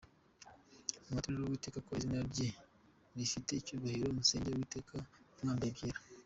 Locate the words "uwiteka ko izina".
1.45-2.19